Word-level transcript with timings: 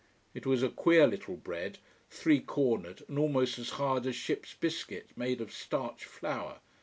It 0.33 0.47
was 0.47 0.63
a 0.63 0.69
queer 0.69 1.05
little 1.05 1.37
bread 1.37 1.77
three 2.09 2.39
cornered, 2.39 3.03
and 3.07 3.19
almost 3.19 3.59
as 3.59 3.69
hard 3.77 4.07
as 4.07 4.15
ships 4.15 4.55
biscuit, 4.55 5.11
made 5.15 5.39
of 5.41 5.53
starch 5.53 6.05
flour. 6.05 6.59